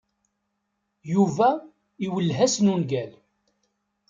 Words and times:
Yuba 1.13 1.49
iwelleh-asen 2.05 2.67
ungal. 2.73 3.11